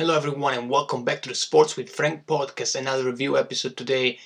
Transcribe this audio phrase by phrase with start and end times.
[0.00, 2.74] Hello, everyone, and welcome back to the Sports with Frank podcast.
[2.74, 4.18] Another review episode today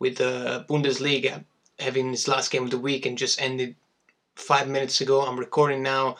[0.00, 1.44] with the Bundesliga
[1.78, 3.76] having its last game of the week and just ended
[4.34, 5.22] five minutes ago.
[5.22, 6.16] I'm recording now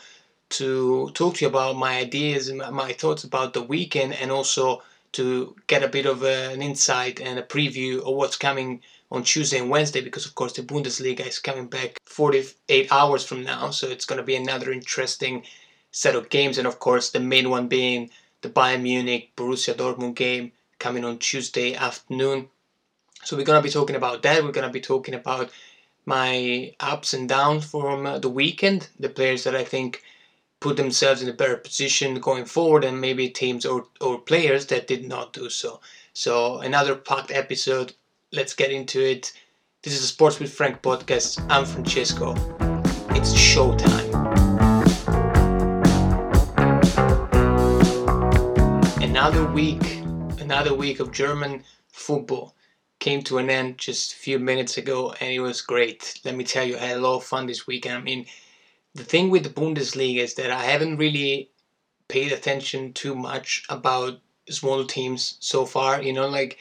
[0.51, 4.81] to talk to you about my ideas and my thoughts about the weekend and also
[5.11, 8.79] to get a bit of an insight and a preview of what's coming
[9.11, 13.43] on Tuesday and Wednesday because, of course, the Bundesliga is coming back 48 hours from
[13.43, 13.71] now.
[13.71, 15.43] So it's going to be another interesting
[15.91, 16.57] set of games.
[16.57, 18.09] And, of course, the main one being
[18.41, 22.49] the Bayern Munich Borussia Dortmund game coming on Tuesday afternoon.
[23.23, 24.43] So we're gonna be talking about that.
[24.43, 25.51] We're gonna be talking about
[26.05, 30.01] my ups and downs from uh, the weekend, the players that I think
[30.59, 34.87] put themselves in a better position going forward, and maybe teams or, or players that
[34.87, 35.79] did not do so.
[36.13, 37.93] So another packed episode.
[38.31, 39.33] Let's get into it.
[39.83, 41.43] This is the Sports with Frank podcast.
[41.49, 42.33] I'm Francesco.
[43.15, 44.10] It's showtime.
[49.21, 50.01] Another week,
[50.39, 52.55] another week of German football
[52.97, 56.19] came to an end just a few minutes ago, and it was great.
[56.25, 57.97] Let me tell you, I had a lot of fun this weekend.
[57.97, 58.25] I mean,
[58.95, 61.51] the thing with the Bundesliga is that I haven't really
[62.07, 64.19] paid attention too much about
[64.49, 66.01] small teams so far.
[66.01, 66.57] You know, like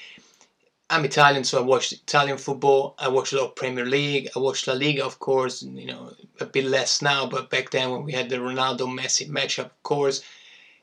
[0.91, 2.95] I'm Italian, so I watched Italian football.
[2.99, 4.29] I watched a lot of Premier League.
[4.37, 5.63] I watched La Liga, of course.
[5.63, 9.31] You know, a bit less now, but back then when we had the Ronaldo Messi
[9.31, 10.23] matchup, of course,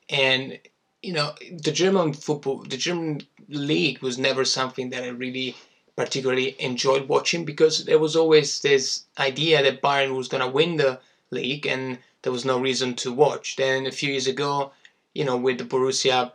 [0.10, 0.58] and
[1.02, 5.56] you know, the German football, the German league was never something that I really
[5.96, 10.78] particularly enjoyed watching because there was always this idea that Bayern was going to win
[10.78, 11.00] the
[11.32, 13.56] league and there was no reason to watch.
[13.56, 14.72] Then a few years ago,
[15.14, 16.34] you know, with the Borussia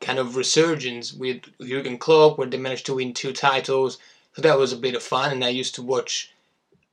[0.00, 3.98] kind of resurgence with Jurgen Klopp, where they managed to win two titles,
[4.34, 6.32] so that was a bit of fun, and I used to watch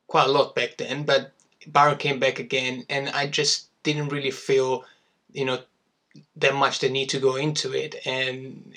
[0.08, 1.04] quite a lot back then.
[1.04, 1.32] But
[1.70, 4.84] Bayern came back again, and I just didn't really feel,
[5.34, 5.60] you know,
[6.36, 8.76] that much the need to go into it and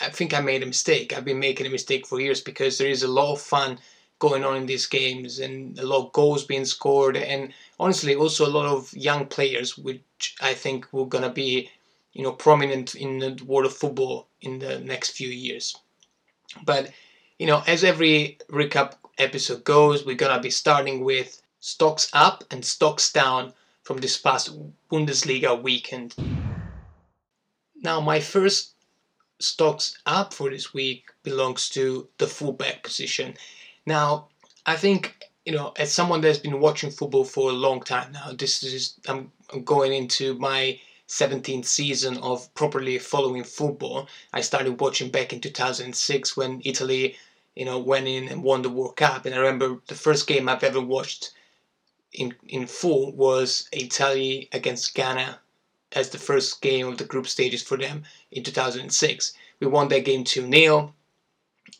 [0.00, 1.16] I think I made a mistake.
[1.16, 3.78] I've been making a mistake for years because there is a lot of fun
[4.18, 8.46] going on in these games and a lot of goals being scored and honestly also
[8.46, 11.70] a lot of young players which I think will gonna be
[12.12, 15.76] you know prominent in the world of football in the next few years.
[16.64, 16.90] But
[17.38, 22.64] you know as every recap episode goes we're gonna be starting with stocks up and
[22.64, 24.50] stocks down from this past
[24.90, 26.14] Bundesliga weekend.
[27.86, 28.74] Now, my first
[29.38, 33.36] stocks up for this week belongs to the fullback position.
[33.86, 34.26] Now,
[34.66, 38.32] I think you know, as someone that's been watching football for a long time now,
[38.32, 39.30] this is I'm,
[39.64, 44.08] going into my 17th season of properly following football.
[44.32, 47.14] I started watching back in 2006 when Italy,
[47.54, 49.26] you know, went in and won the World Cup.
[49.26, 51.30] And I remember the first game I've ever watched
[52.12, 55.38] in in full was Italy against Ghana
[55.92, 59.32] as the first game of the group stages for them in 2006.
[59.60, 60.94] We won that game 2 0.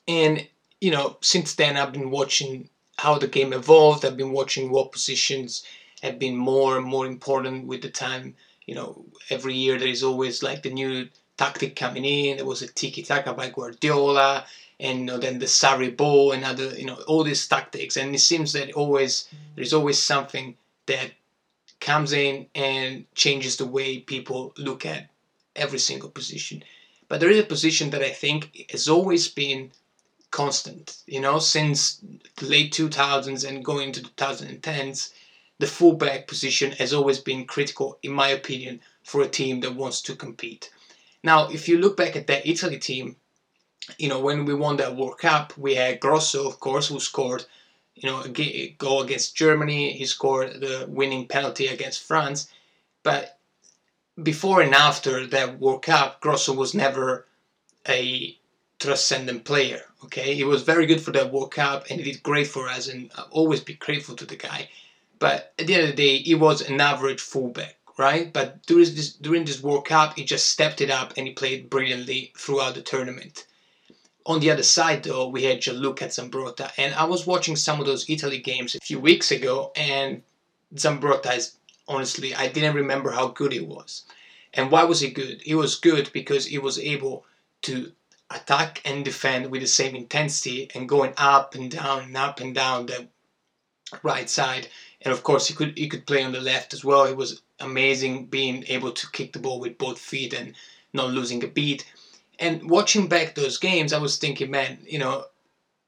[0.08, 0.46] And,
[0.80, 2.68] you know, since then I've been watching
[2.98, 4.04] how the game evolved.
[4.04, 5.64] I've been watching what positions
[6.02, 8.34] have been more and more important with the time.
[8.66, 12.36] You know, every year there is always like the new tactic coming in.
[12.36, 14.46] There was a tiki taka by Guardiola,
[14.80, 17.96] and you know, then the Sarri ball and other, you know, all these tactics.
[17.96, 20.56] And it seems that always there's always something
[20.86, 21.12] that
[21.80, 25.10] comes in and changes the way people look at
[25.54, 26.62] every single position.
[27.08, 29.72] But there is a position that I think has always been
[30.30, 32.00] constant, you know, since
[32.36, 35.12] the late 2000s and going into the 2010s.
[35.58, 40.02] The fullback position has always been critical, in my opinion, for a team that wants
[40.02, 40.70] to compete.
[41.22, 43.16] Now, if you look back at that Italy team,
[43.98, 47.46] you know, when we won that World Cup, we had Grosso, of course, who scored
[47.96, 48.22] you know,
[48.78, 49.92] goal against Germany.
[49.92, 52.48] He scored the winning penalty against France.
[53.02, 53.38] But
[54.22, 57.26] before and after that World Cup, Grosso was never
[57.88, 58.36] a
[58.78, 59.82] transcendent player.
[60.04, 62.86] Okay, he was very good for that World Cup and he did great for us,
[62.86, 64.68] and I'll always be grateful to the guy.
[65.18, 68.30] But at the end of the day, he was an average fullback, right?
[68.30, 71.70] But during this during this World Cup, he just stepped it up and he played
[71.70, 73.46] brilliantly throughout the tournament.
[74.26, 77.86] On the other side, though, we had Gianluca Zambrotta, and I was watching some of
[77.86, 80.22] those Italy games a few weeks ago, and
[80.74, 81.56] Zambrotta is
[81.86, 84.02] honestly, I didn't remember how good he was.
[84.52, 85.42] And why was he good?
[85.42, 87.24] He was good because he was able
[87.62, 87.92] to
[88.30, 92.52] attack and defend with the same intensity and going up and down and up and
[92.52, 93.06] down the
[94.02, 94.66] right side.
[95.02, 97.06] And of course, he could he could play on the left as well.
[97.06, 100.54] He was amazing being able to kick the ball with both feet and
[100.92, 101.84] not losing a beat.
[102.38, 105.24] And watching back those games, I was thinking, man, you know,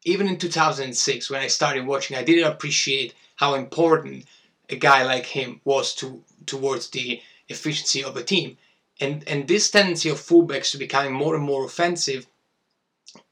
[0.05, 4.25] even in 2006 when I started watching, I didn't appreciate how important
[4.71, 8.57] a guy like him was to towards the efficiency of a team.
[9.01, 12.27] And and this tendency of fullbacks to becoming more and more offensive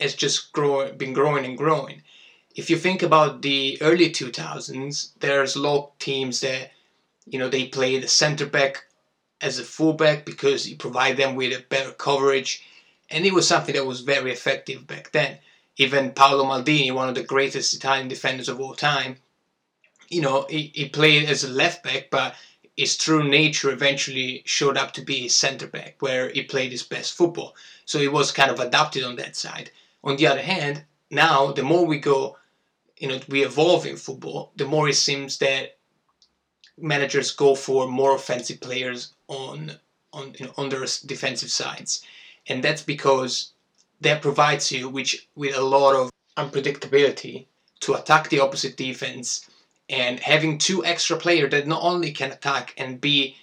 [0.01, 2.03] has just grow, been growing and growing.
[2.55, 6.71] If you think about the early 2000s, there's a lot of teams that,
[7.27, 8.85] you know, they play the center back
[9.41, 12.65] as a fullback because you provide them with a better coverage.
[13.11, 15.39] And it was something that was very effective back then.
[15.77, 19.19] Even Paolo Maldini, one of the greatest Italian defenders of all time,
[20.09, 22.35] you know, he, he played as a left back, but
[22.77, 27.15] his true nature eventually showed up to be centre back, where he played his best
[27.15, 27.55] football.
[27.85, 29.71] So he was kind of adapted on that side.
[30.05, 32.37] On the other hand, now the more we go,
[32.99, 35.77] you know, we evolve in football, the more it seems that
[36.79, 39.73] managers go for more offensive players on
[40.13, 42.03] on you know, on their defensive sides,
[42.49, 43.53] and that's because
[44.01, 47.47] that provides you which with a lot of unpredictability
[47.81, 49.49] to attack the opposite defense
[49.89, 53.37] and having two extra players that not only can attack and be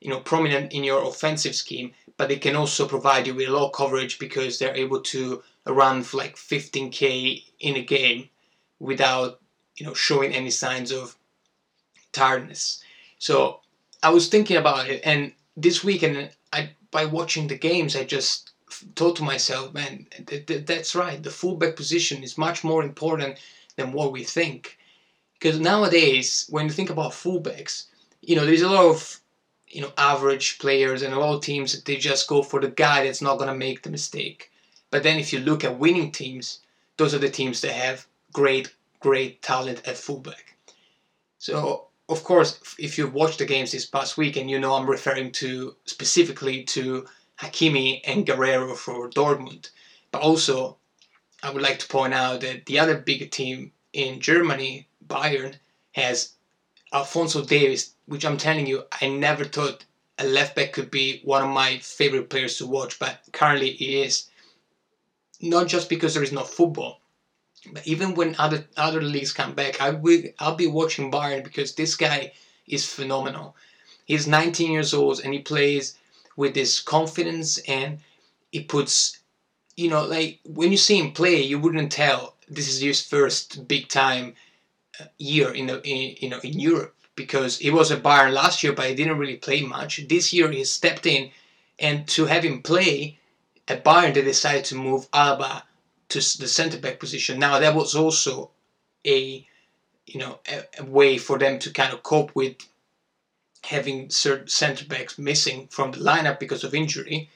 [0.00, 3.70] you know prominent in your offensive scheme but they can also provide you with low
[3.70, 8.28] coverage because they're able to run like 15k in a game
[8.78, 9.40] without
[9.76, 11.16] you know showing any signs of
[12.12, 12.82] tiredness.
[13.18, 13.60] So
[14.02, 18.47] i was thinking about it and this weekend i by watching the games i just
[18.96, 23.38] thought to myself man th- th- that's right the fullback position is much more important
[23.76, 24.78] than what we think
[25.38, 27.86] because nowadays, when you think about fullbacks,
[28.22, 29.20] you know, there's a lot of
[29.68, 32.70] you know average players and a lot of teams that they just go for the
[32.70, 34.50] guy that's not gonna make the mistake.
[34.90, 36.60] But then if you look at winning teams,
[36.96, 40.56] those are the teams that have great, great talent at fullback.
[41.38, 44.90] So of course, if you've watched the games this past week, and you know I'm
[44.90, 47.06] referring to specifically to
[47.40, 49.70] Hakimi and Guerreiro for Dortmund,
[50.10, 50.76] but also
[51.42, 55.56] I would like to point out that the other big team in Germany Bayern
[55.92, 56.34] has
[56.92, 59.84] Alphonso Davies, which I'm telling you, I never thought
[60.18, 64.02] a left back could be one of my favorite players to watch, but currently he
[64.02, 64.28] is.
[65.40, 67.00] Not just because there is no football,
[67.72, 71.74] but even when other other leagues come back, I will I'll be watching Bayern because
[71.74, 72.32] this guy
[72.66, 73.54] is phenomenal.
[74.04, 75.97] He's 19 years old and he plays
[76.38, 77.98] with this confidence and
[78.52, 79.18] it puts,
[79.76, 83.66] you know, like when you see him play, you wouldn't tell this is his first
[83.66, 84.34] big time
[85.00, 88.62] uh, year in the in, you know in Europe because he was at Bayern last
[88.62, 90.06] year, but he didn't really play much.
[90.08, 91.32] This year he stepped in,
[91.80, 93.18] and to have him play
[93.66, 95.62] at Bayern, they decided to move Alaba
[96.10, 97.40] to the centre back position.
[97.40, 98.50] Now that was also
[99.04, 99.44] a
[100.06, 102.54] you know a, a way for them to kind of cope with
[103.64, 107.30] having certain centre backs missing from the lineup because of injury.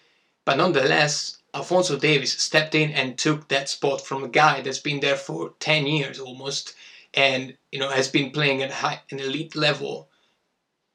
[0.44, 5.00] But nonetheless, Alphonso Davies stepped in and took that spot from a guy that's been
[5.00, 6.74] there for 10 years almost
[7.14, 10.08] and you know has been playing at high, an elite level.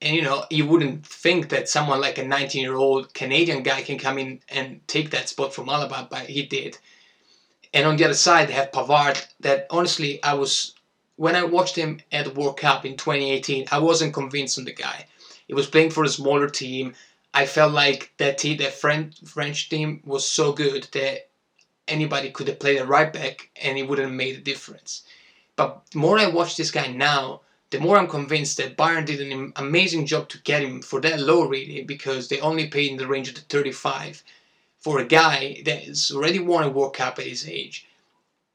[0.01, 3.83] And you know you wouldn't think that someone like a 19 year old canadian guy
[3.83, 6.77] can come in and take that spot from alaba but he did.
[7.73, 10.73] And on the other side they have pavard that honestly i was
[11.15, 14.73] when i watched him at the world cup in 2018 i wasn't convinced on the
[14.73, 15.05] guy
[15.47, 16.93] he was playing for a smaller team.
[17.33, 21.29] I felt like that team that french, french team was so good that
[21.87, 25.03] anybody could have played a right back and it wouldn't have made a difference.
[25.55, 29.19] But the more I watch this guy now, the more I'm convinced that Bayern did
[29.19, 32.97] an amazing job to get him for that low, really, because they only paid in
[32.97, 34.23] the range of the 35
[34.79, 37.85] for a guy that has already won a World Cup at his age,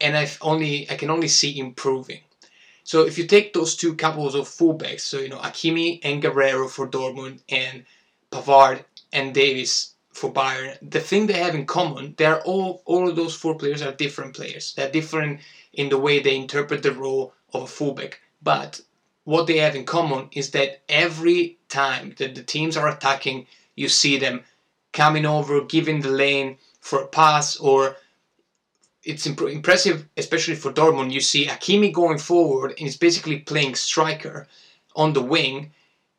[0.01, 2.21] and I've only I can only see improving.
[2.83, 6.69] So if you take those two couples of fullbacks, so you know Hakimi and Guerreiro
[6.69, 7.85] for Dortmund and
[8.31, 13.15] Pavard and Davies for Bayern, the thing they have in common, they're all all of
[13.15, 14.73] those four players are different players.
[14.73, 15.39] They're different
[15.71, 18.19] in the way they interpret the role of a fullback.
[18.41, 18.81] But
[19.23, 23.87] what they have in common is that every time that the teams are attacking, you
[23.87, 24.43] see them
[24.91, 27.95] coming over, giving the lane for a pass, or
[29.03, 31.11] it's imp- impressive, especially for Dortmund.
[31.11, 34.47] You see Hakimi going forward and he's basically playing striker
[34.95, 35.71] on the wing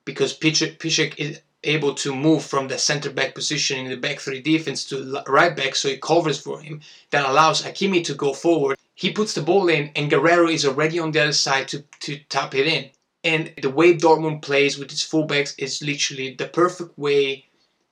[0.04, 4.42] because Piszczek is able to move from the center back position in the back three
[4.42, 6.82] defense to right back, so he covers for him.
[7.10, 10.98] That allows Hakimi to go forward he puts the ball in, and Guerreiro is already
[10.98, 12.90] on the other side to, to tap it in.
[13.24, 17.46] And the way Dortmund plays with its fullbacks is literally the perfect way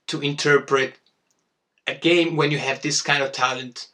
[0.06, 0.94] to interpret
[1.86, 3.88] a game when you have this kind of talent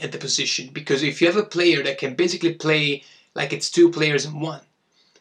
[0.00, 0.70] at the position.
[0.72, 3.02] Because if you have a player that can basically play
[3.34, 4.60] like it's two players in one,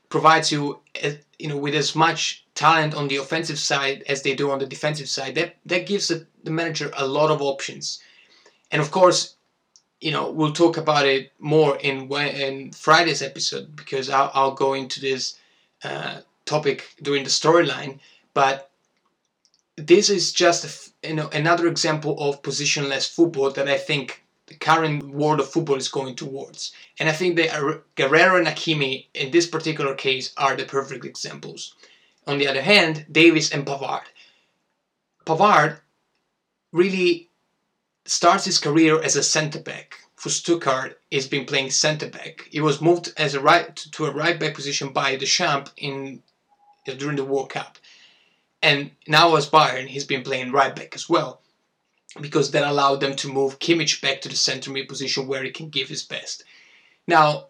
[0.09, 4.35] provides you, eh, you know, with as much talent on the offensive side as they
[4.35, 8.01] do on the defensive side, that that gives the, the manager a lot of options.
[8.69, 9.35] And of course,
[10.01, 14.73] you know we'll talk about it more in in Friday's episode because I'll, I'll go
[14.73, 15.37] into this
[15.83, 17.99] uh, topic during the storyline.
[18.33, 18.69] But
[19.75, 24.20] this is just you know another example of positionless football that I think
[24.51, 26.73] the current world of football is going towards.
[26.99, 27.49] And I think that
[27.95, 31.73] Guerreiro and Hakimi in this particular case are the perfect examples.
[32.27, 34.03] On the other hand, Davies and Pavard.
[35.25, 35.77] Pavard
[36.73, 37.29] really
[38.05, 40.99] starts his career as a centre back for Stuttgart.
[41.09, 42.47] He's been playing centre back.
[42.51, 46.21] He was moved as a right to a right back position by Deschamps in
[46.97, 47.77] during the World Cup,
[48.61, 51.40] and now as Bayern, he's been playing right back as well,
[52.19, 55.51] because that allowed them to move Kimmich back to the centre mid position where he
[55.51, 56.43] can give his best.
[57.07, 57.47] Now,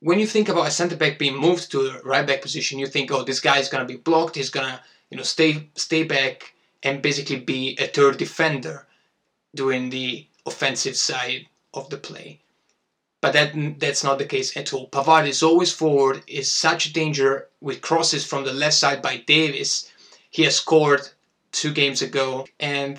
[0.00, 2.86] when you think about a centre back being moved to a right back position, you
[2.86, 4.36] think, oh, this guy is gonna be blocked.
[4.36, 8.86] He's gonna, you know, stay stay back and basically be a third defender
[9.54, 12.40] doing the offensive side of the play.
[13.22, 14.88] But that that's not the case at all.
[14.90, 19.16] Pavard is always forward, is such a danger with crosses from the left side by
[19.16, 19.90] Davies.
[20.30, 21.08] He has scored
[21.50, 22.98] two games ago, and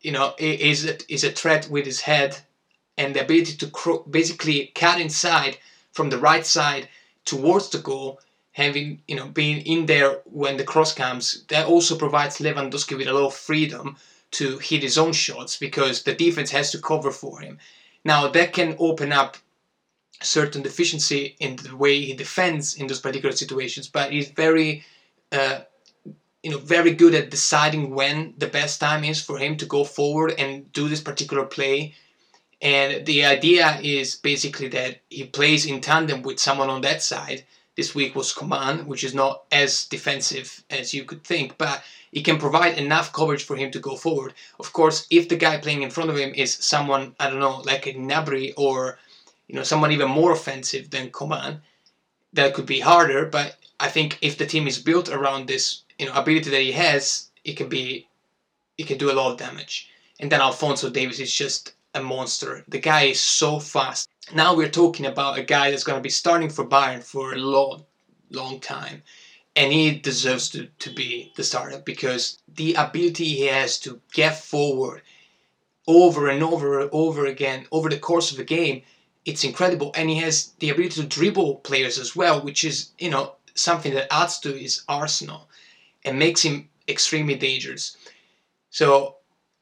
[0.00, 2.38] you know is is a threat with his head
[2.98, 5.58] and the ability to cro- basically cut inside
[5.92, 6.88] from the right side
[7.24, 8.20] towards the goal,
[8.52, 11.44] having you know being in there when the cross comes.
[11.48, 13.96] That also provides Lewandowski with a lot of freedom
[14.32, 17.58] to hit his own shots because the defense has to cover for him.
[18.04, 19.36] Now that can open up
[20.22, 24.84] certain deficiency in the way he defends in those particular situations, but he's very,
[25.32, 25.60] uh,
[26.42, 29.84] you know, very good at deciding when the best time is for him to go
[29.84, 31.94] forward and do this particular play.
[32.62, 37.44] And the idea is basically that he plays in tandem with someone on that side.
[37.76, 41.82] This week was Coman, which is not as defensive as you could think, but
[42.12, 44.34] it can provide enough coverage for him to go forward.
[44.58, 47.62] Of course, if the guy playing in front of him is someone, I don't know,
[47.64, 48.98] like a Gnabry or
[49.46, 51.62] you know someone even more offensive than Coman,
[52.32, 53.26] that could be harder.
[53.26, 56.72] But I think if the team is built around this, you know, ability that he
[56.72, 58.08] has, it can be,
[58.78, 59.88] it can do a lot of damage.
[60.20, 62.64] And then Alphonso Davies is just a monster.
[62.68, 64.08] The guy is so fast.
[64.34, 67.38] Now we're talking about a guy that's going to be starting for Bayern for a
[67.38, 67.84] long,
[68.30, 69.02] long time
[69.56, 74.38] and he deserves to, to be the starter because the ability he has to get
[74.38, 75.02] forward
[75.86, 78.82] over and over and over again over the course of the game
[79.24, 83.10] it's incredible and he has the ability to dribble players as well which is you
[83.10, 85.48] know something that adds to his arsenal
[86.04, 87.96] and makes him extremely dangerous.
[88.70, 89.16] So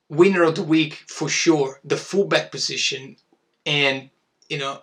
[0.08, 3.16] winner of the week for sure the fullback position.
[3.66, 4.10] And
[4.48, 4.82] you know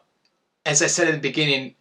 [0.66, 1.76] as i said at the beginning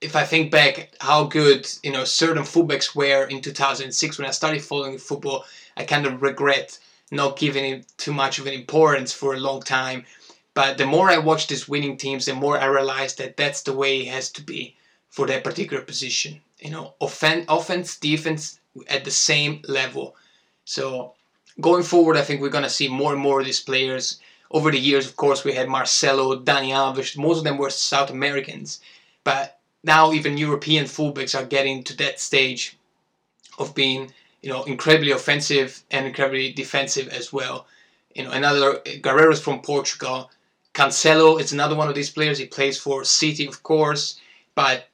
[0.00, 4.30] if I think back how good you know certain fullbacks were in 2006 when I
[4.30, 5.44] started following football,
[5.76, 6.78] I kind of regret
[7.10, 10.04] not giving it too much of an importance for a long time.
[10.54, 13.72] But the more I watch these winning teams, the more I realize that that's the
[13.72, 14.76] way it has to be
[15.10, 16.40] for that particular position.
[16.58, 20.16] You know, offense, offense, defense at the same level.
[20.64, 21.14] So
[21.60, 24.20] going forward, I think we're gonna see more and more of these players.
[24.50, 27.16] Over the years, of course, we had Marcelo, Dani Alves.
[27.16, 28.80] Most of them were South Americans,
[29.24, 32.76] but now even European fullbacks are getting to that stage
[33.58, 34.12] of being,
[34.42, 37.66] you know, incredibly offensive and incredibly defensive as well.
[38.14, 40.30] You know, another Guerreiro's from Portugal.
[40.74, 42.38] Cancelo is another one of these players.
[42.38, 44.20] He plays for City, of course,
[44.54, 44.88] but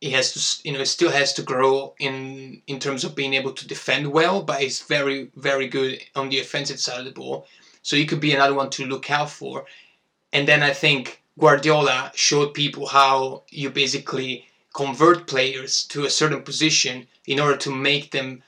[0.00, 3.52] he has to, you know, still has to grow in in terms of being able
[3.52, 4.42] to defend well.
[4.42, 7.46] But he's very, very good on the offensive side of the ball.
[7.82, 9.64] So he could be another one to look out for.
[10.32, 16.42] And then I think Guardiola showed people how you basically convert players to a certain
[16.42, 18.42] position in order to make them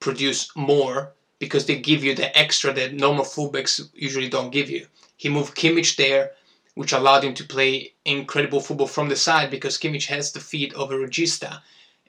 [0.00, 4.86] produce more because they give you the extra that normal fullbacks usually don't give you.
[5.16, 6.32] He moved Kimmich there,
[6.78, 10.72] which allowed him to play incredible football from the side because Kimmich has the feet
[10.74, 11.60] of a regista.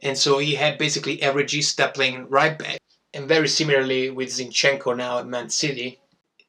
[0.04, 2.78] And so he had basically a regista playing right back.
[3.12, 6.00] And very similarly with Zinchenko now at Man City,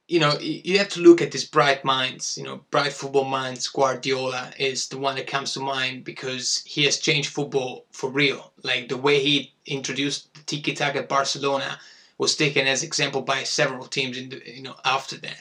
[0.06, 2.36] you know, you have to look at these bright minds.
[2.36, 3.66] You know, bright football minds.
[3.68, 8.52] Guardiola is the one that comes to mind because he has changed football for real.
[8.62, 11.80] Like the way he introduced the tiki taka at Barcelona
[12.18, 15.40] was taken as example by several teams in the, you know after that.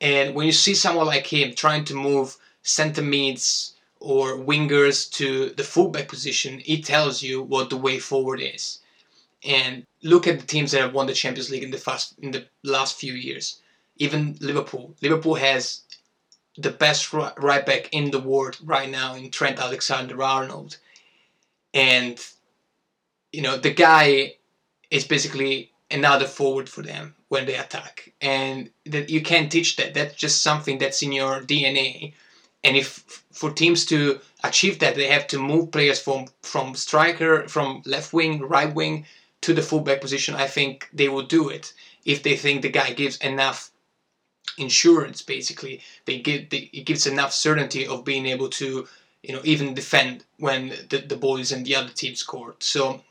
[0.00, 5.50] And when you see someone like him trying to move center mids or wingers to
[5.50, 8.80] the fullback position, it tells you what the way forward is.
[9.44, 12.30] And look at the teams that have won the Champions League in the fast in
[12.32, 13.60] the last few years
[13.98, 14.94] even Liverpool.
[15.02, 15.82] Liverpool has
[16.56, 20.78] the best right back in the world right now in Trent Alexander-Arnold,
[21.74, 22.18] and
[23.32, 24.34] you know the guy
[24.90, 29.94] is basically another forward for them when they attack, and that you can't teach that.
[29.94, 32.12] That's just something that's in your DNA.
[32.62, 37.48] And if for teams to achieve that, they have to move players from from striker,
[37.48, 39.06] from left wing, right wing
[39.42, 40.34] to the fullback position.
[40.34, 41.72] I think they will do it
[42.04, 43.70] if they think the guy gives enough
[44.58, 48.86] insurance basically they give they, it gives enough certainty of being able to
[49.22, 53.02] you know even defend when the, the ball is in the other team's court so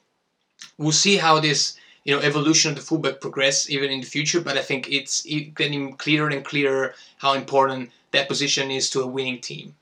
[0.77, 4.39] we'll see how this you know evolution of the fullback progress even in the future
[4.39, 5.23] but i think it's
[5.55, 9.75] getting clearer and clearer how important that position is to a winning team.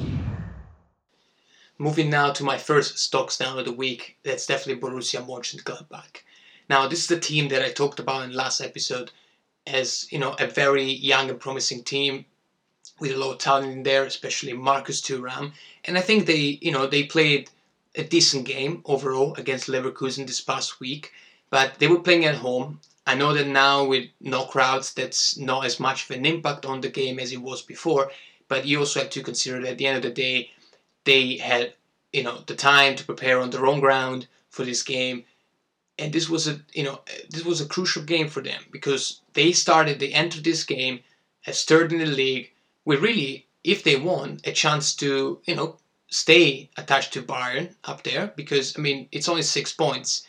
[1.77, 6.21] Moving now to my first stocks down of the week that's definitely borussia mönchengladbach.
[6.69, 9.11] Now this is the team that i talked about in the last episode
[9.67, 12.25] as you know a very young and promising team
[12.99, 15.51] with a lot of talent in there, especially Marcus Thuram.
[15.85, 17.49] And I think they, you know, they played
[17.95, 21.11] a decent game overall against Leverkusen this past week,
[21.53, 22.79] but they were playing at home.
[23.05, 26.81] I know that now with no crowds, that's not as much of an impact on
[26.81, 28.11] the game as it was before,
[28.47, 30.49] but you also have to consider that at the end of the day,
[31.03, 31.75] they had,
[32.11, 35.25] you know, the time to prepare on their own ground for this game.
[35.99, 39.51] And this was a you know this was a crucial game for them because they
[39.51, 41.01] started they entered this game
[41.45, 42.49] as third in the league
[42.83, 45.77] with really if they won a chance to you know
[46.09, 50.25] stay attached to Bayern up there because I mean it's only six points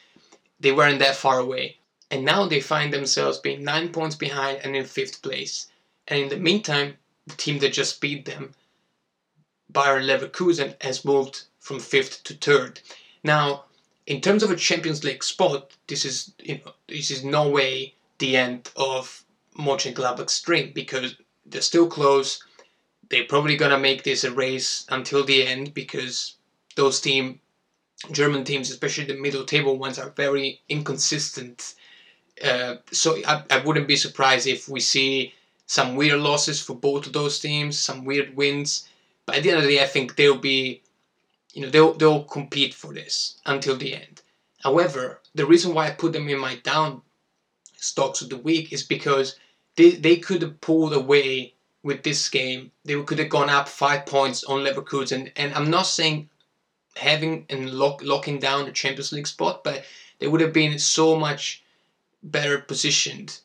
[0.64, 1.76] they weren't that far away.
[2.10, 5.68] And now they find themselves being nine points behind and in fifth place.
[6.08, 8.54] And in the meantime the team that just beat them
[9.70, 12.80] Bayern Leverkusen has moved from fifth to third.
[13.22, 13.64] Now
[14.06, 17.94] in terms of a Champions League spot, this is you know this is no way
[18.18, 19.24] the end of
[19.58, 22.42] Mönchengladbach's stream because they're still close.
[23.10, 26.36] They're probably gonna make this a race until the end because
[26.74, 27.40] those team,
[28.12, 31.74] German teams, especially the middle table ones, are very inconsistent.
[32.42, 35.34] Uh, so I, I wouldn't be surprised if we see
[35.66, 38.88] some weird losses for both of those teams, some weird wins.
[39.26, 40.82] But at the end of the day, I think they'll be
[41.54, 44.22] you know they'll they'll compete for this until the end.
[44.60, 47.02] However, the reason why I put them in my down
[47.76, 49.36] stocks of the week is because
[49.76, 52.72] they, they could have pulled away with this game.
[52.84, 55.32] They could have gone up five points on Leverkusen.
[55.36, 56.30] And I'm not saying
[56.96, 59.84] having and lock, locking down the Champions League spot, but
[60.18, 61.62] they would have been so much
[62.22, 63.40] better positioned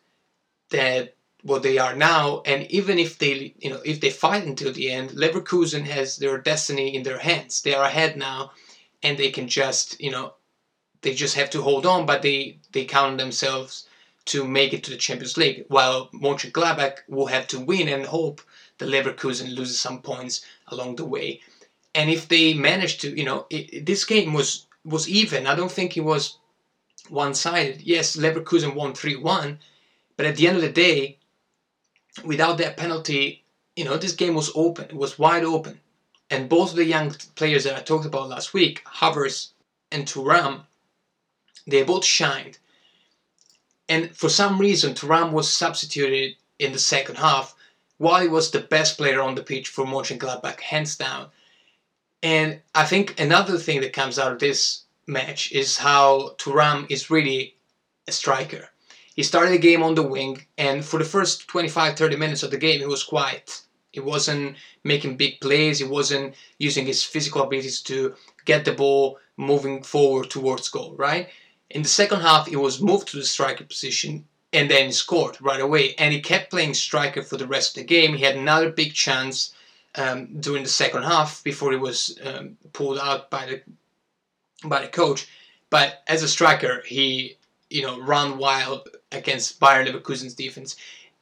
[0.69, 1.09] than
[1.43, 2.41] what they are now.
[2.45, 6.37] And even if they, you know, if they fight until the end, Leverkusen has their
[6.37, 7.61] destiny in their hands.
[7.61, 8.51] They are ahead now,
[9.03, 10.33] and they can just, you know,
[11.01, 12.05] they just have to hold on.
[12.05, 13.87] But they they count themselves
[14.25, 15.65] to make it to the Champions League.
[15.69, 18.41] While Mönchengladbach will have to win and hope
[18.77, 21.41] the Leverkusen loses some points along the way.
[21.95, 25.47] And if they managed to, you know, it, this game was was even.
[25.47, 26.37] I don't think it was
[27.09, 27.81] one-sided.
[27.81, 29.57] Yes, Leverkusen won 3-1,
[30.15, 31.17] but at the end of the day,
[32.23, 33.43] without that penalty,
[33.75, 34.85] you know, this game was open.
[34.85, 35.79] It was wide open.
[36.29, 39.49] And both of the young players that I talked about last week, Havertz
[39.91, 40.65] and Thuram,
[41.65, 42.57] they both shined.
[43.87, 47.55] And for some reason, Thuram was substituted in the second half
[47.97, 51.29] while he was the best player on the pitch for Mönchengladbach, hands down.
[52.21, 57.09] And I think another thing that comes out of this match is how Thuram is
[57.09, 57.55] really
[58.07, 58.69] a striker.
[59.15, 62.51] He started the game on the wing, and for the first 25 30 minutes of
[62.51, 63.61] the game, he was quiet.
[63.91, 69.17] He wasn't making big plays, he wasn't using his physical abilities to get the ball
[69.35, 71.29] moving forward towards goal, right?
[71.69, 75.61] In the second half, he was moved to the striker position and then scored right
[75.61, 75.95] away.
[75.97, 78.15] And he kept playing striker for the rest of the game.
[78.15, 79.53] He had another big chance
[79.99, 83.61] um, during the second half before he was um, pulled out by the
[84.67, 85.27] by the coach.
[85.69, 87.37] But as a striker, he
[87.69, 90.75] you know ran wild against Bayern Leverkusen's defense.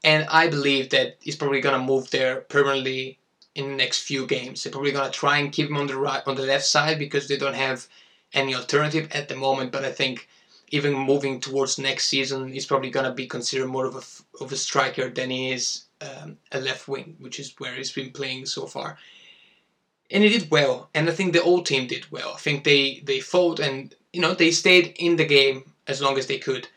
[0.04, 3.20] And I believe that he's probably gonna move there permanently
[3.56, 4.64] in the next few games.
[4.64, 7.28] They're probably gonna try and keep him on the right on the left side because
[7.28, 7.88] they don't have
[8.34, 9.72] any alternative at the moment.
[9.72, 10.30] But I think
[10.70, 14.56] even moving towards next season, he's probably gonna be considered more of a of a
[14.56, 18.66] striker than he is um, a left wing, which is where he's been playing so
[18.66, 18.98] far.
[20.10, 22.34] And he did well, and I think the old team did well.
[22.34, 26.18] I think they they fought and you know they stayed in the game as long
[26.18, 26.68] as they could.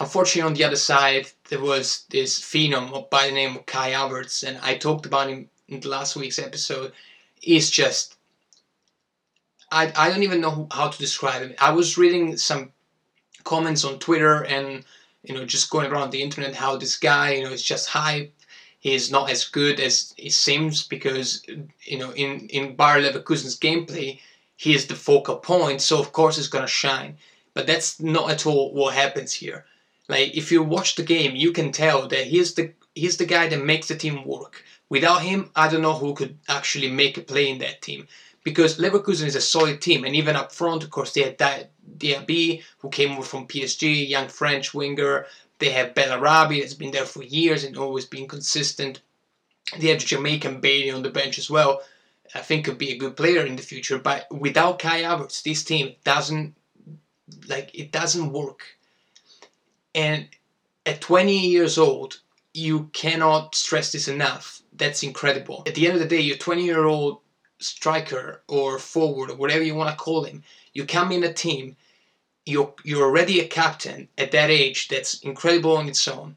[0.00, 4.46] Unfortunately, on the other side, there was this phenom by the name of Kai Havertz,
[4.46, 6.92] and I talked about him in the last week's episode.
[7.40, 8.16] He's just.
[9.70, 11.54] I, I don't even know how to describe him.
[11.58, 12.72] I was reading some
[13.44, 14.84] comments on Twitter and
[15.22, 18.33] you know just going around the internet how this guy you know is just hype.
[18.84, 21.42] He's not as good as he seems because
[21.84, 24.20] you know in in Bayer Leverkusen's gameplay
[24.56, 27.16] he is the focal point, so of course he's gonna shine.
[27.54, 29.64] But that's not at all what happens here.
[30.06, 33.48] Like if you watch the game, you can tell that he's the he's the guy
[33.48, 34.62] that makes the team work.
[34.90, 38.06] Without him, I don't know who could actually make a play in that team.
[38.44, 42.62] Because Leverkusen is a solid team, and even up front, of course, they had Diaby,
[42.80, 45.26] who came over from PSG, young French winger.
[45.64, 49.00] They have Bellarabi that's been there for years and always been consistent.
[49.78, 51.80] They have Jamaican Bailey on the bench as well.
[52.34, 53.98] I think could be a good player in the future.
[53.98, 56.54] But without Kai Havertz, this team doesn't
[57.48, 58.76] like it doesn't work.
[59.94, 60.28] And
[60.84, 62.20] at 20 years old,
[62.52, 64.60] you cannot stress this enough.
[64.74, 65.62] That's incredible.
[65.66, 67.20] At the end of the day, your 20 year old
[67.58, 70.42] striker or forward or whatever you want to call him,
[70.74, 71.74] you come in a team,
[72.46, 76.36] you're, you're already a captain at that age that's incredible on its own,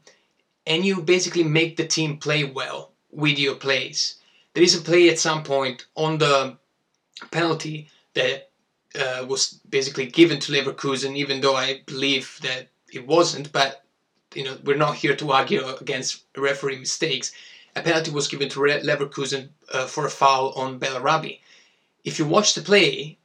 [0.66, 4.18] and you basically make the team play well with your plays.
[4.54, 6.56] There is a play at some point on the
[7.30, 8.50] penalty that
[8.98, 13.52] uh, was basically given to Leverkusen, even though I believe that it wasn't.
[13.52, 13.84] But
[14.34, 17.32] you know, we're not here to argue against referee mistakes.
[17.76, 21.40] A penalty was given to Leverkusen uh, for a foul on Bellarabi.
[22.04, 23.18] If you watch the play,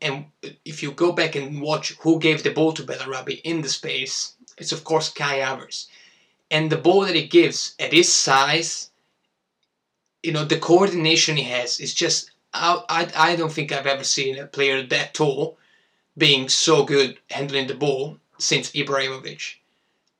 [0.00, 0.26] and
[0.64, 4.34] if you go back and watch who gave the ball to Bellarabi in the space,
[4.58, 5.86] it's of course Kai Havertz.
[6.50, 8.90] And the ball that he gives at his size,
[10.22, 14.04] you know, the coordination he has is just I, I, I don't think I've ever
[14.04, 15.58] seen a player that tall
[16.16, 19.56] being so good handling the ball since Ibrahimovic.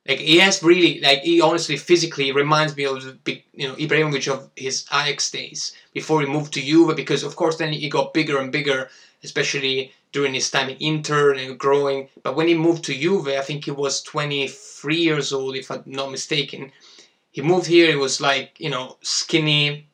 [0.07, 4.49] Like he has really, like he honestly physically reminds me of you know, Ibrahimovic of
[4.55, 6.95] his Ajax days before he moved to Juve.
[6.95, 8.89] Because of course then he got bigger and bigger,
[9.23, 12.09] especially during his time in Inter and growing.
[12.23, 15.83] But when he moved to Juve, I think he was 23 years old, if I'm
[15.85, 16.71] not mistaken.
[17.31, 17.89] He moved here.
[17.89, 19.87] He was like, you know, skinny,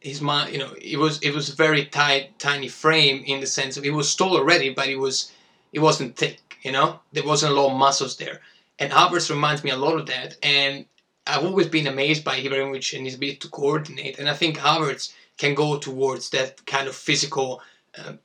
[0.00, 3.76] his mind, you know, it was it was very tight, tiny frame in the sense
[3.76, 5.32] of he was tall already, but it was
[5.72, 7.00] it wasn't thick, you know.
[7.12, 8.40] There wasn't a lot of muscles there,
[8.80, 10.36] and Havertz reminds me a lot of that.
[10.42, 10.86] And
[11.26, 15.12] I've always been amazed by Ibrahimovic and his ability to coordinate, and I think Havertz
[15.36, 17.62] can go towards that kind of physical,
[17.98, 18.18] um,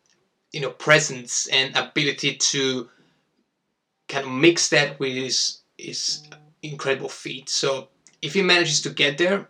[0.52, 2.90] you know, presence and ability to
[4.08, 6.24] kind of mix that with his his
[6.64, 7.50] incredible feet.
[7.50, 7.90] So
[8.22, 9.48] if he manages to get there,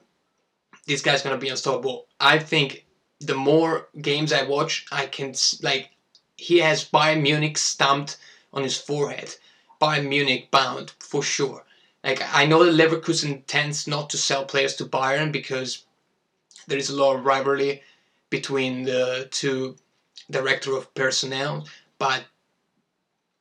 [0.88, 2.08] this guy's gonna be unstoppable.
[2.20, 2.86] I think
[3.20, 5.92] the more games I watch, I can like
[6.36, 8.18] he has Bayern Munich stamped
[8.52, 9.36] on his forehead.
[9.82, 11.64] Bayern Munich bound for sure.
[12.04, 15.84] Like I know that Leverkusen tends not to sell players to Bayern because
[16.68, 17.82] there is a lot of rivalry
[18.30, 19.76] between the two
[20.30, 21.68] director of personnel,
[22.00, 22.26] but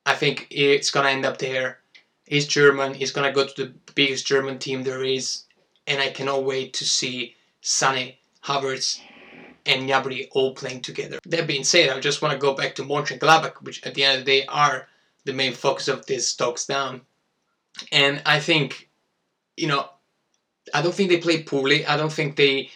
[0.05, 1.79] I think it's gonna end up there.
[2.25, 2.93] He's German.
[2.93, 5.43] He's gonna go to the biggest German team there is,
[5.87, 8.99] and I cannot wait to see Sané, Havertz,
[9.65, 11.19] and Gnabry all playing together.
[11.25, 14.19] That being said, I just want to go back to Mönchengladbach, which at the end
[14.19, 14.87] of the day are
[15.25, 17.01] the main focus of this talks down.
[17.91, 18.89] And I think,
[19.57, 19.89] you know,
[20.73, 21.85] I don't think they play poorly.
[21.85, 22.69] I don't think they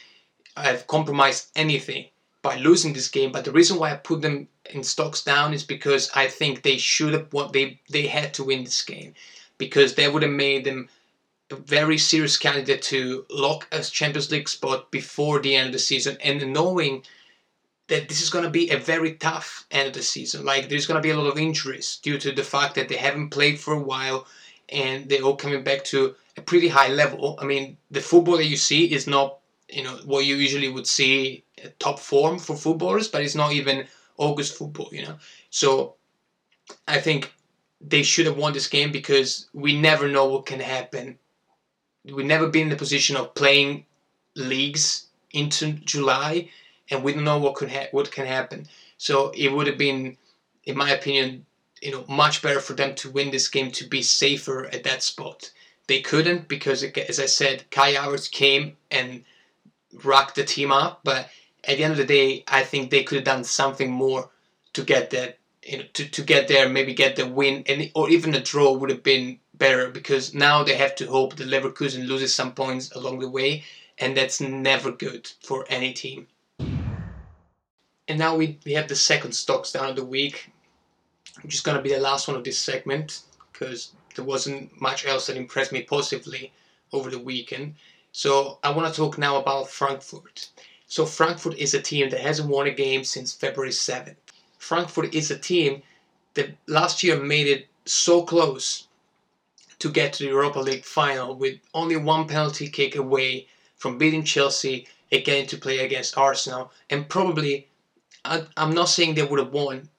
[0.58, 2.06] have compromised anything
[2.42, 3.32] by losing this game.
[3.32, 6.78] But the reason why I put them in stocks down is because I think they
[6.78, 9.14] should have what they they had to win this game
[9.58, 10.90] because that would have made them
[11.52, 15.80] a very serious candidate to lock a Champions League spot before the end of the
[15.80, 17.04] season, and knowing
[17.90, 20.46] that this is going to be a very tough end of the season.
[20.46, 22.96] Like there's going to be a lot of injuries due to the fact that they
[22.96, 24.26] haven't played for a while,
[24.70, 27.38] and they're all coming back to a pretty high level.
[27.42, 29.38] I mean, the football that you see is not
[29.70, 33.52] you know what you usually would see uh, top form for footballers, but it's not
[33.54, 33.86] even
[34.18, 34.90] August football.
[34.92, 35.16] You know,
[35.50, 35.96] so
[36.88, 37.34] I think
[37.82, 41.18] they should have won this game because we never know what can happen
[42.06, 43.86] we've never been in the position of playing
[44.36, 46.50] leagues into July,
[46.90, 48.68] and we don't know what could ha- what can happen.
[48.98, 50.18] So it would have been,
[50.66, 51.46] in my opinion,
[51.82, 55.04] you know, much better for them to win this game to be safer at that
[55.04, 55.52] spot.
[55.88, 57.96] They couldn't because, as I said, Kai
[58.32, 59.24] came and
[60.04, 61.02] rocked the team up.
[61.04, 61.30] But
[61.64, 64.30] at the end of the day, I think they could have done something more
[64.74, 68.10] to get that, you know, to, to get there, maybe get the win, and or
[68.10, 72.08] even a draw would have been better because now they have to hope that Leverkusen
[72.08, 73.64] loses some points along the way,
[73.98, 76.28] and that's never good for any team.
[78.10, 80.52] And now we, we have the second stocks down of the week,
[81.44, 83.22] which is going to be the last one of this segment
[83.54, 86.52] because there wasn't much else that impressed me positively
[86.92, 87.76] over the weekend.
[88.12, 90.50] So I want to talk now about Frankfurt.
[90.88, 94.16] So Frankfurt is a team that hasn't won a game since February 7th.
[94.58, 95.84] Frankfurt is a team
[96.34, 98.88] that last year made it so close
[99.78, 104.24] to get to the Europa League final with only one penalty kick away from beating
[104.24, 106.72] Chelsea again to play against Arsenal.
[106.90, 107.69] And probably,
[108.26, 109.90] I'm not saying they would have won,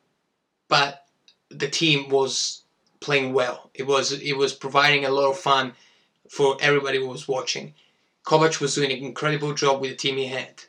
[0.68, 1.06] but
[1.48, 2.62] the team was
[3.00, 3.70] playing well.
[3.74, 5.72] It was it was providing a lot of fun
[6.28, 7.74] for everybody who was watching.
[8.24, 10.62] Kovac was doing an incredible job with the team he had.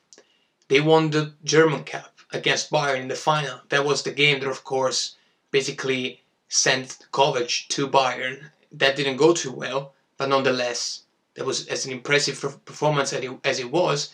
[0.69, 3.59] They won the German Cup against Bayern in the final.
[3.69, 5.15] That was the game that, of course,
[5.51, 11.03] basically sent Kovac to Bayern that didn't go too well, but nonetheless,
[11.35, 14.13] that was as an impressive performance as it, as it was.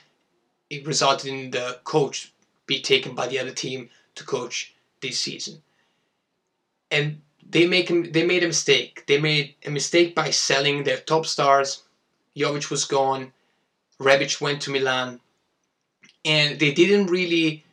[0.70, 2.34] It resulted in the coach
[2.68, 5.64] be taken by the other team to coach this season.
[6.92, 9.06] And they make they made a mistake.
[9.08, 11.84] They made a mistake by selling their top stars.
[12.36, 13.32] Jovic was gone.
[14.00, 15.20] Rebic went to Milan,
[16.24, 17.66] and they didn't really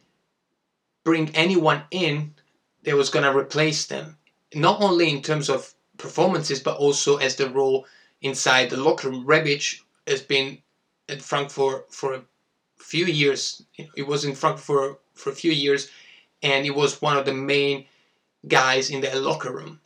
[1.04, 2.34] bring anyone in
[2.84, 4.16] that was gonna replace them.
[4.54, 7.86] Not only in terms of performances, but also as the role
[8.22, 9.26] inside the locker room.
[9.26, 10.58] Rebic has been
[11.08, 12.24] at Frankfurt for a
[12.84, 13.62] few years.
[13.96, 15.90] It was in Frankfurt for, for a few years,
[16.42, 17.86] and he was one of the main
[18.46, 19.80] guys in the locker room.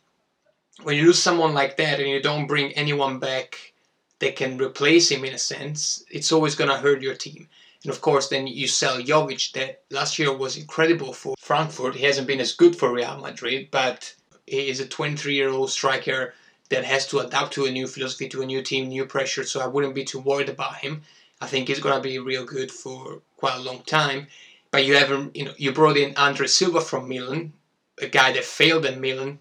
[0.83, 3.73] When you lose someone like that and you don't bring anyone back
[4.19, 7.47] that can replace him in a sense, it's always going to hurt your team.
[7.83, 11.95] And of course, then you sell Jovic, that last year was incredible for Frankfurt.
[11.95, 14.13] He hasn't been as good for Real Madrid, but
[14.45, 16.33] he is a 23 year old striker
[16.69, 19.45] that has to adapt to a new philosophy, to a new team, new pressure.
[19.45, 21.03] So I wouldn't be too worried about him.
[21.41, 24.27] I think he's going to be real good for quite a long time.
[24.71, 27.53] But you have, you know, you brought in Andre Silva from Milan,
[28.01, 29.39] a guy that failed at Milan,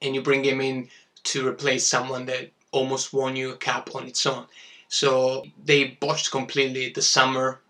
[0.00, 0.88] and you bring him in
[1.24, 4.46] to replace someone that almost won you a cap on its own.
[4.88, 7.60] So they botched completely the summer.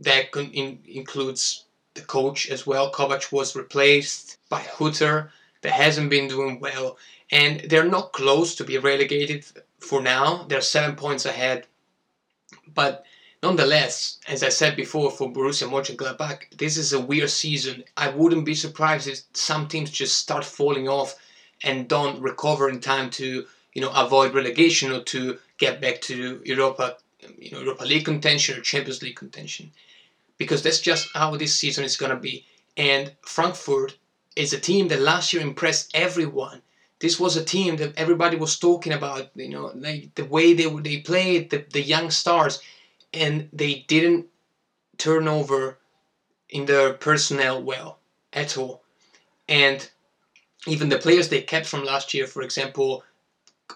[0.00, 2.90] That in, includes the coach as well.
[2.90, 5.30] Kovac was replaced by Hutter.
[5.62, 6.98] That hasn't been doing well,
[7.30, 9.46] and they're not close to be relegated
[9.78, 10.44] for now.
[10.48, 11.66] They're seven points ahead,
[12.72, 13.04] but
[13.44, 17.84] Nonetheless, as I said before for Borussia Mönchengladbach, this is a weird season.
[17.94, 21.14] I wouldn't be surprised if some teams just start falling off
[21.62, 26.40] and don't recover in time to, you know, avoid relegation or to get back to
[26.46, 26.96] Europa,
[27.36, 29.70] you know, Europa League contention or Champions League contention,
[30.38, 32.46] because that's just how this season is gonna be.
[32.78, 33.98] And Frankfurt
[34.36, 36.62] is a team that last year impressed everyone.
[37.04, 40.68] This was a team that everybody was talking about, you know, like the way they
[40.88, 42.62] they played, the, the young stars
[43.12, 44.24] and they didn't
[44.96, 45.76] turn over
[46.48, 47.98] in their personnel well
[48.32, 48.82] at all.
[49.46, 49.78] And
[50.66, 53.04] even the players they kept from last year, for example,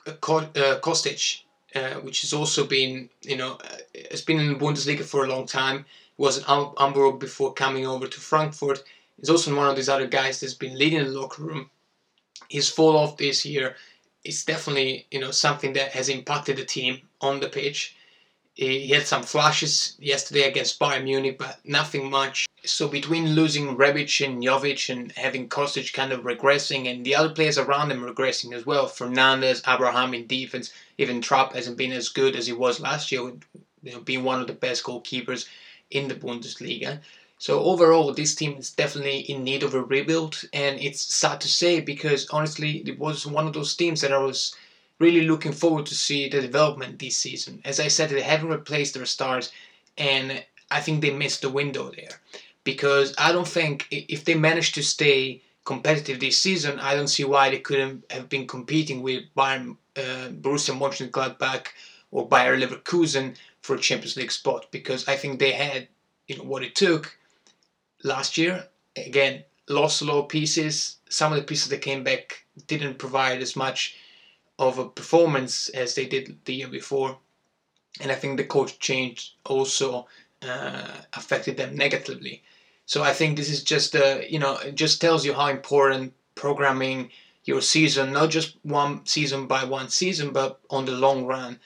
[0.07, 1.43] uh, Kostic,
[1.75, 3.79] uh, which has also been, you know, uh,
[4.11, 5.85] has been in the Bundesliga for a long time,
[6.17, 6.45] was at
[6.79, 8.83] Hamburg before coming over to Frankfurt.
[9.19, 11.71] He's also one of these other guys that's been leading the locker room.
[12.49, 13.77] His fall off this year
[14.25, 17.97] is definitely, you know, something that has impacted the team on the pitch.
[18.55, 22.47] He had some flashes yesterday against Bayern Munich, but nothing much.
[22.65, 27.31] So between losing Rebic and Jovic and having Kostic kind of regressing and the other
[27.31, 32.09] players around him regressing as well, Fernandes, Abraham in defense, even Trapp hasn't been as
[32.09, 33.21] good as he was last year,
[33.83, 35.47] you know, being one of the best goalkeepers
[35.93, 37.01] in the Bundesliga.
[37.41, 41.49] So overall, this team is definitely in need of a rebuild, and it's sad to
[41.49, 44.57] say because honestly, it was one of those teams that I was
[44.99, 47.63] really looking forward to see the development this season.
[47.65, 49.53] As I said, they haven't replaced their stars,
[49.97, 52.21] and I think they missed the window there
[52.65, 57.25] because I don't think if they managed to stay competitive this season, I don't see
[57.25, 61.69] why they couldn't have been competing with Bayern, uh, Borussia Mönchengladbach
[62.11, 65.87] or Bayer Leverkusen for a Champions League spot because I think they had
[66.27, 67.17] you know what it took
[68.03, 68.69] last year.
[68.97, 70.97] Again, lost a lot of pieces.
[71.09, 73.97] Some of the pieces that came back didn't provide as much
[74.59, 77.19] of a performance as they did the year before.
[78.01, 80.07] And I think the coach change also
[80.43, 82.43] uh, affected them negatively.
[82.87, 86.15] So I think this is just uh, you know it just tells you how important
[86.35, 87.11] programming
[87.45, 91.59] your season, not just one season by one season, but on the long run.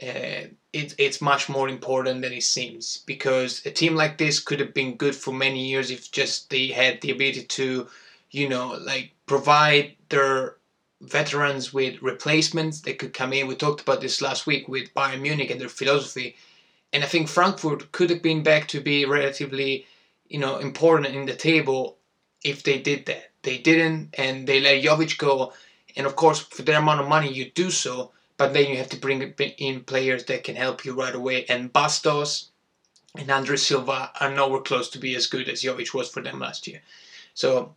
[0.00, 4.60] Uh, it, it's much more important than it seems because a team like this could
[4.60, 7.88] have been good for many years if just they had the ability to,
[8.30, 10.56] you know, like provide their
[11.00, 13.46] veterans with replacements that could come in.
[13.46, 16.36] We talked about this last week with Bayern Munich and their philosophy.
[16.92, 19.86] And I think Frankfurt could have been back to be relatively,
[20.28, 21.98] you know, important in the table
[22.44, 23.30] if they did that.
[23.42, 25.52] They didn't, and they let Jovic go.
[25.96, 28.12] And of course, for their amount of money, you do so.
[28.38, 31.44] But then you have to bring in players that can help you right away.
[31.48, 32.50] And Bas Dost
[33.16, 36.38] and Andre Silva are nowhere close to be as good as Jovic was for them
[36.38, 36.80] last year.
[37.34, 37.74] So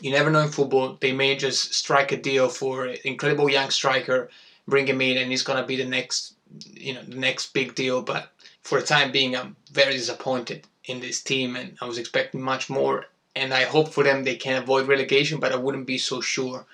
[0.00, 0.96] you never know in football.
[0.98, 4.30] They may just strike a deal for an incredible young striker,
[4.66, 6.34] bring him in, and he's gonna be the next,
[6.72, 8.00] you know, the next big deal.
[8.00, 12.40] But for the time being, I'm very disappointed in this team, and I was expecting
[12.40, 13.06] much more.
[13.36, 16.66] And I hope for them they can avoid relegation, but I wouldn't be so sure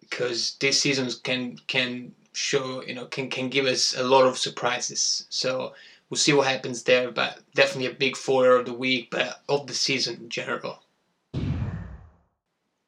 [0.00, 4.38] because this season can can show you know can can give us a lot of
[4.38, 5.26] surprises.
[5.28, 5.74] So
[6.08, 7.10] we'll see what happens there.
[7.10, 10.82] But definitely a big four of the week, but of the season in general.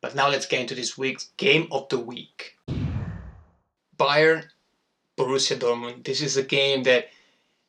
[0.02, 2.56] But now let's get into this week's game of the week.
[3.98, 4.44] Bayern,
[5.18, 6.04] Borussia Dortmund.
[6.04, 7.10] This is a game that,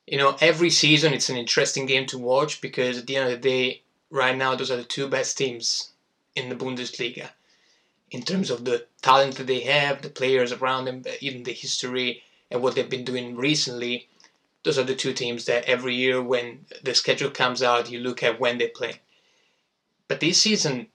[0.07, 3.41] you know, every season it's an interesting game to watch because at the end of
[3.41, 5.91] the day, right now, those are the two best teams
[6.37, 7.31] in the Bundesliga
[8.11, 11.53] in terms of the talent that they have, the players around them, uh, even the
[11.53, 12.21] history
[12.51, 14.07] and what they've been doing recently.
[14.63, 18.21] Those are the two teams that every year when the schedule comes out, you look
[18.21, 18.99] at when they play.
[20.07, 20.87] But this season,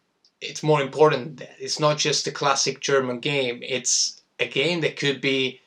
[0.42, 1.56] it's more important than that.
[1.58, 3.60] It's not just a classic German game.
[3.62, 5.60] It's a game that could be,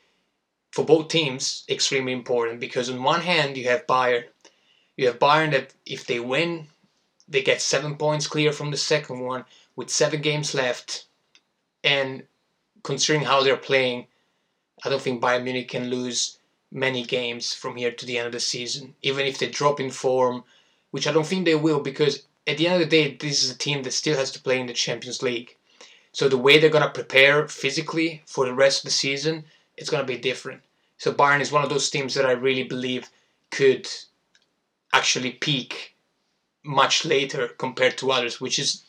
[0.70, 4.24] for both teams, extremely important because on one hand you have Bayern.
[4.96, 6.68] You have Bayern that if they win,
[7.28, 11.06] they get seven points clear from the second one with seven games left.
[11.82, 12.24] And
[12.82, 14.06] considering how they're playing,
[14.84, 16.38] I don't think Bayern Munich can lose
[16.72, 19.90] many games from here to the end of the season, even if they drop in
[19.90, 20.44] form,
[20.90, 23.50] which I don't think they will because at the end of the day, this is
[23.50, 25.56] a team that still has to play in the Champions League.
[26.12, 29.44] So the way they're going to prepare physically for the rest of the season,
[29.76, 30.62] it's going to be different.
[30.98, 33.08] So Bayern is one of those teams that I really believe
[33.50, 33.88] could
[34.92, 35.94] actually peak
[36.64, 38.82] much later compared to others, which is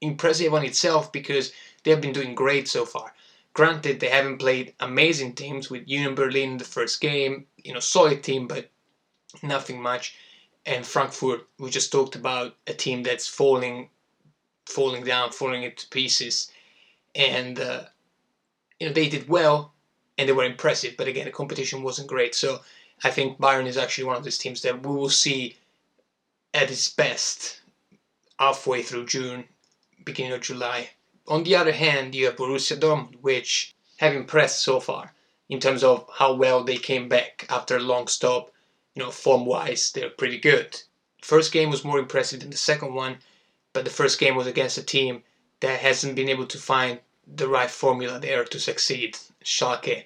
[0.00, 1.52] impressive on itself because
[1.86, 3.14] they have been doing great so far.
[3.54, 7.78] Granted, they haven't played amazing teams with Union Berlin in the first game, you know,
[7.78, 8.70] solid team, but
[9.40, 10.16] nothing much.
[10.66, 13.88] And Frankfurt, we just talked about a team that's falling,
[14.68, 16.50] falling down, falling into pieces,
[17.14, 17.84] and uh,
[18.80, 19.72] you know they did well
[20.18, 20.96] and they were impressive.
[20.98, 22.34] But again, the competition wasn't great.
[22.34, 22.62] So
[23.04, 25.56] I think Bayern is actually one of those teams that we will see
[26.52, 27.60] at its best
[28.40, 29.44] halfway through June,
[30.04, 30.90] beginning of July.
[31.28, 35.14] On the other hand, you have Borussia Dortmund, which have impressed so far
[35.48, 38.52] in terms of how well they came back after a long stop.
[38.94, 40.80] You know, form-wise, they're pretty good.
[41.22, 43.18] First game was more impressive than the second one,
[43.72, 45.22] but the first game was against a team
[45.60, 49.18] that hasn't been able to find the right formula there to succeed.
[49.44, 50.04] Schalke,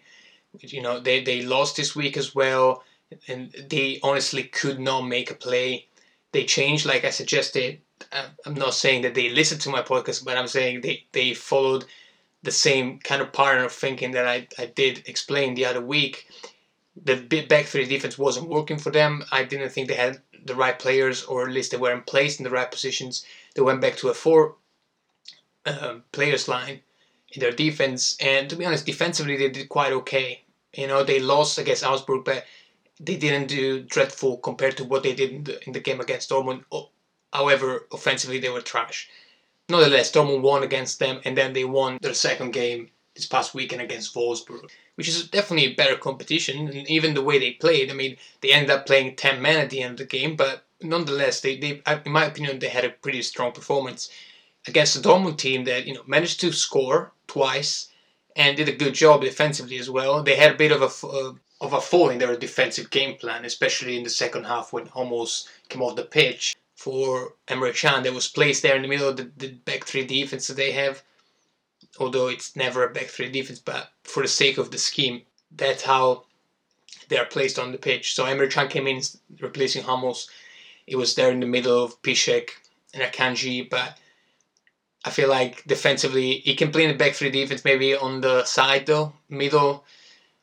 [0.59, 2.83] you know, they, they lost this week as well,
[3.29, 5.87] and they honestly could not make a play.
[6.33, 7.81] They changed, like I suggested,
[8.47, 11.85] I'm not saying that they listened to my podcast, but I'm saying they, they followed
[12.43, 16.27] the same kind of pattern of thinking that I, I did explain the other week.
[17.03, 17.17] The
[17.49, 19.23] back three defense wasn't working for them.
[19.31, 22.45] I didn't think they had the right players, or at least they weren't placed in
[22.45, 23.25] the right positions.
[23.55, 24.57] They went back to a four
[25.67, 26.81] uh, players line
[27.33, 30.43] in their defense, and to be honest, defensively they did quite okay.
[30.75, 32.45] You know, they lost against Augsburg, but
[32.99, 36.31] they didn't do dreadful compared to what they did in the, in the game against
[36.31, 36.65] Dortmund.
[37.33, 39.09] However, offensively they were trash.
[39.69, 43.81] Nonetheless, Dortmund won against them, and then they won their second game this past weekend
[43.81, 46.67] against Wolfsburg, which is definitely a better competition.
[46.67, 49.71] And even the way they played, I mean, they ended up playing 10 men at
[49.71, 52.91] the end of the game, but nonetheless, they, they in my opinion, they had a
[52.91, 54.11] pretty strong performance
[54.67, 57.89] against the Dortmund team that you know managed to score twice
[58.37, 60.23] and did a good job defensively as well.
[60.23, 63.45] They had a bit of a uh, of a fall in their defensive game plan,
[63.45, 68.15] especially in the second half when Hummels came off the pitch for Emre Can that
[68.15, 71.03] was placed there in the middle of the, the back three defense that they have.
[71.99, 75.21] Although it's never a back three defense, but for the sake of the scheme,
[75.55, 76.25] that's how
[77.09, 78.15] they are placed on the pitch.
[78.15, 79.03] So Emre Can came in
[79.41, 80.31] replacing Hummels.
[80.87, 82.49] It was there in the middle of Piszczek
[82.95, 83.99] and Akanji, but
[85.05, 88.45] I feel like defensively he can play in the back three defense maybe on the
[88.45, 89.85] side though, middle.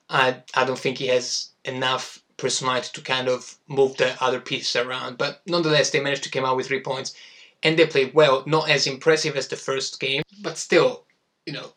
[0.08, 4.76] I I don't think he has enough personality to kind of move the other pieces
[4.76, 5.18] around.
[5.18, 7.16] But nonetheless, they managed to come out with three points,
[7.64, 8.44] and they played well.
[8.46, 11.04] Not as impressive as the first game, but still,
[11.46, 11.74] you know,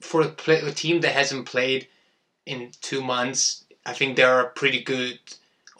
[0.00, 1.88] for a, play, a team that hasn't played
[2.46, 5.18] in two months, I think they are pretty good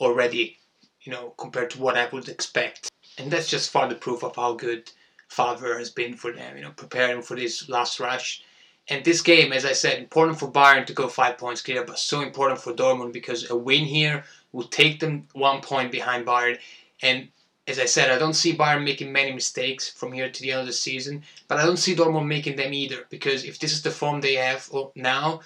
[0.01, 0.59] already.
[1.03, 4.55] You know, compared to what I would expect, and that's just further proof of how
[4.55, 4.91] good
[5.29, 6.57] Favre has been for them.
[6.57, 8.43] You know, preparing for this last rush
[8.89, 11.99] and this game, as I said, important for Bayern to go five points clear, but
[11.99, 16.59] so important for Dortmund because a win here will take them one point behind Bayern.
[17.01, 17.29] And
[17.67, 20.61] as I said, I don't see Bayern making many mistakes from here to the end
[20.61, 23.83] of the season, but I don't see Dortmund making them either because if this is
[23.83, 25.41] the form they have now,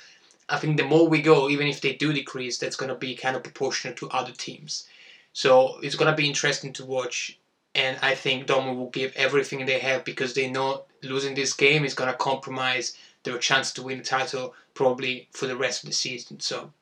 [0.48, 3.14] I think the more we go, even if they do decrease, that's going to be
[3.14, 4.88] kind of proportional to other teams.
[5.32, 7.38] So it's going to be interesting to watch.
[7.74, 11.84] And I think Dortmund will give everything they have because they know losing this game
[11.84, 15.90] is going to compromise their chance to win the title probably for the rest of
[15.90, 16.40] the season.
[16.40, 16.72] So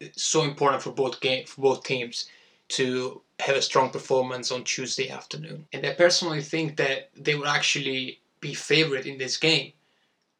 [0.00, 2.28] it's so important for both game for both teams
[2.68, 5.66] to have a strong performance on Tuesday afternoon.
[5.72, 9.72] And I personally think that they will actually be favourite in this game.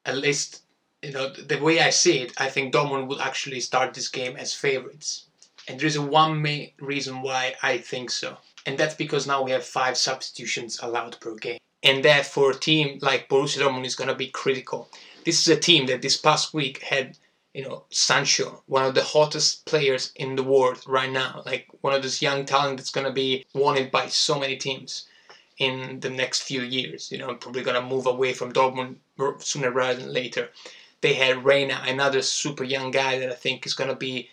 [0.04, 0.62] At least,
[1.02, 4.36] you know, the way I see it, I think Dortmund will actually start this game
[4.36, 5.26] as favourites.
[5.68, 8.38] And there is one main reason why I think so.
[8.66, 11.58] And that's because now we have five substitutions allowed per game.
[11.86, 14.90] And that for a team like Borussia Dortmund is going to be critical
[15.26, 17.18] this is a team that this past week had
[17.52, 21.94] you know, Sancho, one of the hottest players in the world right now, like one
[21.94, 25.08] of those young talent that's going to be wanted by so many teams
[25.56, 27.10] in the next few years.
[27.10, 28.96] You know, probably going to move away from Dortmund
[29.38, 30.50] sooner rather than later.
[31.00, 34.28] They had Reyna, another super young guy that I think is going to be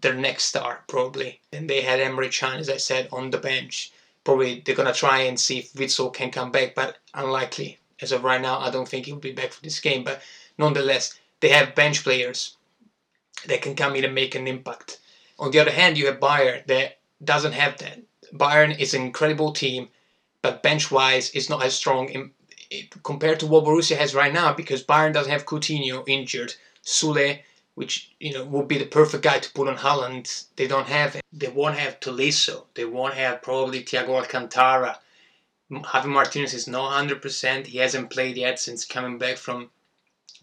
[0.00, 1.40] their next star, probably.
[1.52, 3.92] And they had Emre Can, as I said, on the bench.
[4.24, 7.78] Probably they're to try and see if Witsel can come back, but unlikely.
[8.02, 10.04] As of right now, I don't think he'll be back for this game.
[10.04, 10.22] But
[10.58, 12.56] nonetheless, they have bench players
[13.46, 14.98] that can come in and make an impact.
[15.38, 18.00] On the other hand, you have Bayern that doesn't have that.
[18.34, 19.88] Bayern is an incredible team,
[20.42, 22.30] but bench wise, it's not as strong in,
[23.02, 26.54] compared to what Borussia has right now because Bayern doesn't have Coutinho injured.
[26.84, 27.40] Sule,
[27.80, 30.44] which you know would be the perfect guy to put on Haaland.
[30.56, 31.16] they don't have.
[31.16, 31.24] It.
[31.32, 32.66] They won't have Tolisso.
[32.74, 34.98] They won't have probably Thiago Alcantara.
[35.72, 37.66] Javi Martinez is not 100%.
[37.68, 39.70] He hasn't played yet since coming back from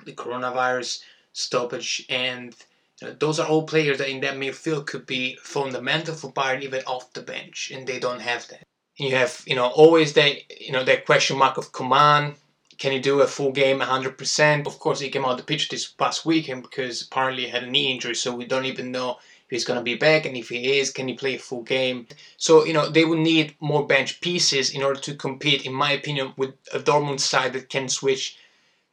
[0.03, 2.55] the coronavirus stoppage, and
[2.99, 6.63] you know, those are all players that in that midfield could be fundamental for Bayern
[6.63, 8.63] even off the bench, and they don't have that.
[8.95, 12.33] You have you know always that you know that question mark of Coman.
[12.77, 14.67] Can he do a full game 100%?
[14.67, 17.71] Of course, he came out the pitch this past weekend because apparently he had a
[17.71, 20.49] knee injury, so we don't even know if he's going to be back and if
[20.49, 22.05] he is can he play a full game
[22.35, 25.93] so you know they will need more bench pieces in order to compete in my
[25.93, 28.37] opinion with a dortmund side that can switch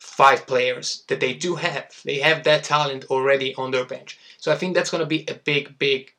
[0.05, 2.01] five players that they do have.
[2.05, 4.18] They have that talent already on their bench.
[4.39, 6.12] So I think that's going to be a big, big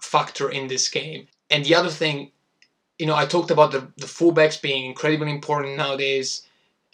[0.00, 1.28] factor in this game.
[1.48, 2.32] And the other thing,
[2.98, 6.46] you know, I talked about the, the fullbacks being incredibly important nowadays,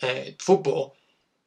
[0.03, 0.96] uh, football,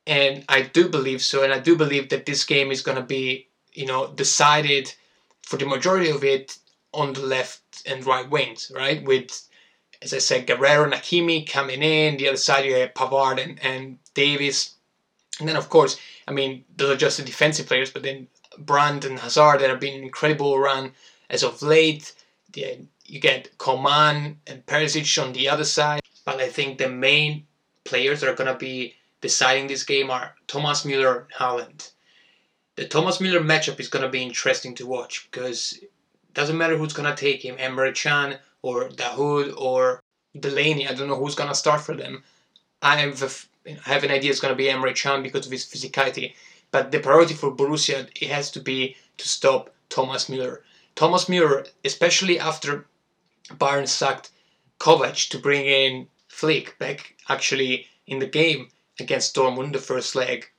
[0.07, 1.43] and I do believe so.
[1.43, 4.93] And I do believe that this game is going to be, you know, decided
[5.41, 6.57] for the majority of it
[6.93, 9.03] on the left and right wings, right?
[9.03, 9.47] With,
[10.01, 12.17] as I said, Guerreiro and Hakimi coming in.
[12.17, 14.75] The other side, you have Pavard and, and Davies.
[15.39, 15.97] And then, of course,
[16.27, 18.27] I mean, those are just the defensive players, but then
[18.57, 20.91] Brandt and Hazard that have been incredible run
[21.29, 22.13] as of late.
[22.53, 22.73] Yeah,
[23.05, 26.01] you get Coman and Perisic on the other side.
[26.25, 27.47] But I think the main
[27.83, 31.91] players that are going to be deciding this game are Thomas Müller and Haaland.
[32.75, 35.91] The Thomas Müller matchup is going to be interesting to watch because it
[36.33, 40.01] doesn't matter who's going to take him, Emre Can or Dahoud or
[40.39, 40.87] Delaney.
[40.87, 42.23] I don't know who's going to start for them.
[42.81, 43.47] I have
[43.83, 46.33] have an idea it's going to be Emre Can because of his physicality.
[46.71, 50.59] But the priority for Borussia it has to be to stop Thomas Müller.
[50.95, 52.85] Thomas Müller, especially after
[53.49, 54.31] Bayern sacked
[54.79, 58.69] Kovac to bring in Flick back actually in the game
[58.99, 60.49] against Dortmund, the first leg,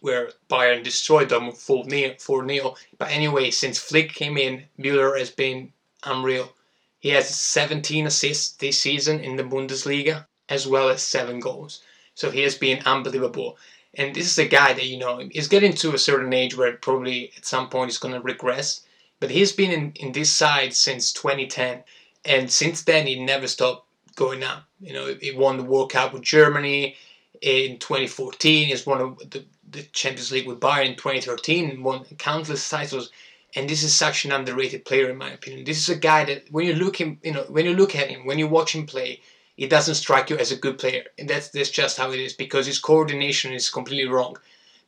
[0.00, 2.74] where Bayern destroyed them 4 0.
[2.96, 5.72] But anyway, since Flick came in, Müller has been
[6.04, 6.54] unreal.
[6.98, 11.82] He has 17 assists this season in the Bundesliga, as well as 7 goals.
[12.14, 13.58] So he has been unbelievable.
[13.94, 16.72] And this is a guy that, you know, is getting to a certain age where
[16.72, 18.80] probably at some point he's going to regress.
[19.20, 21.84] But he's been in, in this side since 2010.
[22.24, 23.87] And since then, he never stopped
[24.18, 24.64] going up.
[24.80, 26.96] You know, he won the World Cup with Germany
[27.40, 28.68] in 2014.
[28.68, 33.10] He's won the, the Champions League with Bayern in 2013 won countless titles.
[33.54, 35.64] And this is such an underrated player, in my opinion.
[35.64, 38.08] This is a guy that when you look him, you know, when you look at
[38.08, 39.22] him, when you watch him play,
[39.56, 41.04] it doesn't strike you as a good player.
[41.18, 44.36] And that's that's just how it is because his coordination is completely wrong.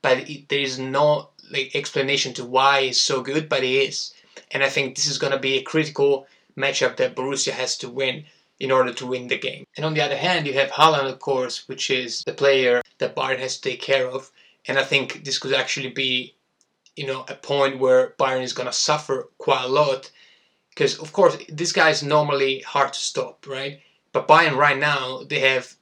[0.02, 4.12] But it, there is no like explanation to why he's so good, but he is.
[4.50, 6.26] And I think this is going to be a critical
[6.56, 8.24] matchup that Borussia has to win
[8.60, 9.64] in order to win the game.
[9.76, 13.16] And on the other hand, you have Haaland, of course, which is the player that
[13.16, 14.30] Bayern has to take care of.
[14.66, 16.34] And I think this could actually be,
[16.94, 20.10] you know, a point where Bayern is going to suffer quite a lot.
[20.68, 23.80] Because, of course, this guy is normally hard to stop, right?
[24.12, 25.76] But Bayern right now they have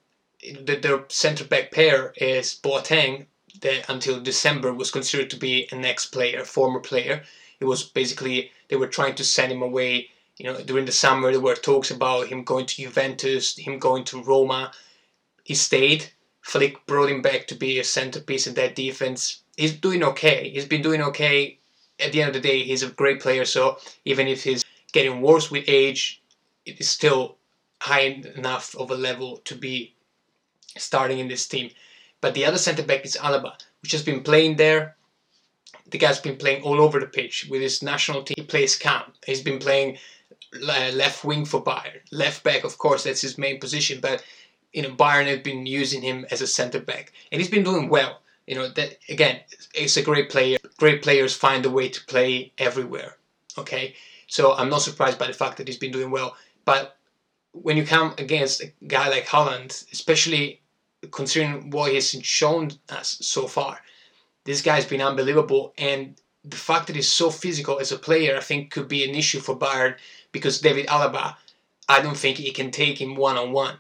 [0.61, 3.27] their centre back pair is Boateng
[3.61, 7.25] that until December was considered to be an ex player, former player.
[7.59, 10.11] It was basically they were trying to send him away.
[10.39, 14.05] You know, during the summer there were talks about him going to Juventus, him going
[14.05, 14.73] to Roma.
[15.45, 16.11] He stayed.
[16.43, 19.43] Flick brought him back to be a centerpiece in that defense.
[19.57, 20.51] He's doing okay.
[20.51, 21.59] He's been doing okay.
[21.99, 23.45] At the end of the day, he's a great player.
[23.45, 26.23] So even if he's getting worse with age,
[26.65, 27.37] it is still
[27.81, 29.95] high enough of a level to be
[30.77, 31.71] starting in this team.
[32.21, 34.97] But the other centre back is Alaba, which has been playing there.
[35.91, 38.35] The guy's been playing all over the pitch with his national team.
[38.37, 39.17] He plays camp.
[39.27, 39.99] He's been playing
[40.53, 42.01] left wing for Bayern.
[42.11, 44.01] Left back, of course, that's his main position.
[44.01, 44.25] But
[44.73, 47.89] you know, Bayern have been using him as a centre back, and he's been doing
[47.89, 48.21] well.
[48.47, 49.41] You know that again,
[49.75, 50.59] it's a great player.
[50.79, 53.17] Great players find a way to play everywhere.
[53.57, 53.95] Okay,
[54.27, 56.37] so I'm not surprised by the fact that he's been doing well.
[56.65, 56.97] But
[57.53, 60.61] when you come against a guy like Haaland, especially
[61.11, 63.81] considering what he's shown us so far,
[64.49, 68.41] This guy's been unbelievable, and the fact that he's so physical as a player, I
[68.41, 69.97] think, could be an issue for Bayern
[70.39, 71.37] because David Alaba,
[71.89, 73.77] I don't think he can take him one on one.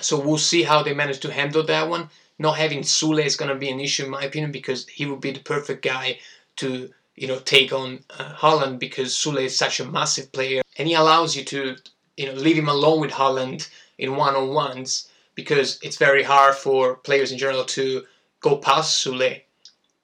[0.00, 2.10] So we'll see how they manage to handle that one.
[2.38, 5.20] Not having Sule is going to be an issue in my opinion because he would
[5.20, 6.18] be the perfect guy
[6.56, 10.88] to you know take on uh, Haaland because Sule is such a massive player and
[10.88, 11.76] he allows you to
[12.16, 13.68] you know leave him alone with Haaland
[13.98, 18.04] in one on ones because it's very hard for players in general to
[18.40, 19.42] go past Sule.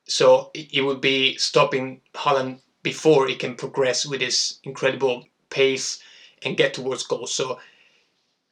[0.06, 6.02] So it would be stopping Haaland before he can progress with his incredible pace
[6.42, 7.26] and get towards goal.
[7.26, 7.58] So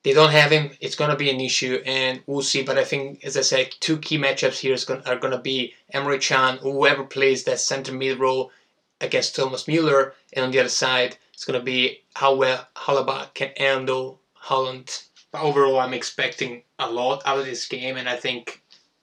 [0.02, 0.70] they don't have him.
[0.80, 2.62] It's going to be an issue, and we'll see.
[2.62, 5.74] But I think, as I said, two key matchups here going, are going to be
[5.92, 8.52] Emre Can, whoever plays that center mid role
[9.00, 13.32] against Thomas Müller, and on the other side, it's going to be how well Alaba
[13.34, 15.08] can handle Haaland.
[15.30, 18.62] But overall, I'm expecting a lot out of this game, and I think,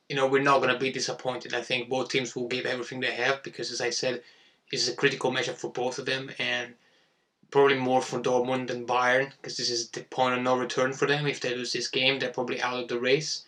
[0.09, 1.53] you know, we're not going to be disappointed.
[1.53, 4.23] I think both teams will give everything they have because, as I said,
[4.71, 6.73] it's a critical matchup for both of them, and
[7.51, 11.05] probably more for Dortmund than Bayern because this is the point of no return for
[11.05, 11.27] them.
[11.27, 13.45] If they lose this game, they're probably out of the race.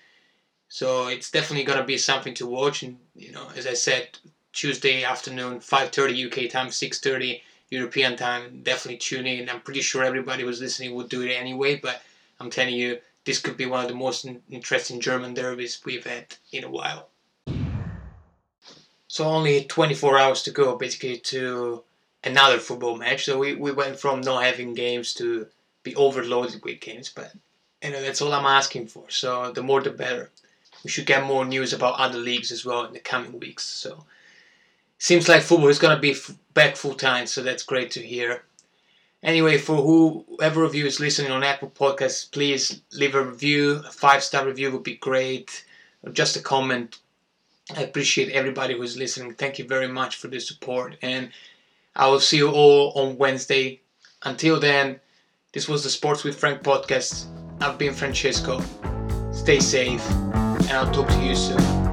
[0.70, 2.84] So it's definitely gonna be something to watch.
[2.84, 4.18] And you know, as I said,
[4.54, 8.64] Tuesday afternoon, 5:30 UK time, 6:30 European time.
[8.64, 9.50] Definitely tune in.
[9.50, 11.76] I'm pretty sure everybody who's listening would do it anyway.
[11.76, 12.02] But
[12.40, 16.36] I'm telling you, this could be one of the most interesting German derbies we've had
[16.52, 17.10] in a while.
[19.10, 21.84] So only 24 hours to go, basically, to
[22.28, 23.26] another football match.
[23.26, 25.48] So we, we went from not having games to
[25.84, 27.32] be overloaded with games, but
[27.84, 29.10] you know that's all I'm asking for.
[29.10, 30.30] So the more the better.
[30.84, 33.66] We should get more news about other leagues as well in the coming weeks.
[33.66, 34.06] So
[35.00, 38.44] seems like football is gonna be f- back full time, so that's great to hear.
[39.24, 43.82] Anyway, for whoever of you is listening on Apple Podcasts, please leave a review.
[43.86, 45.66] A five star review would be great.
[46.04, 47.00] Or just a comment.
[47.76, 49.34] I appreciate everybody who's listening.
[49.34, 51.32] Thank you very much for the support and
[51.98, 53.82] I will see you all on Wednesday.
[54.22, 55.00] Until then,
[55.52, 57.26] this was the Sports with Frank podcast.
[57.60, 58.62] I've been Francesco.
[59.32, 61.87] Stay safe, and I'll talk to you soon.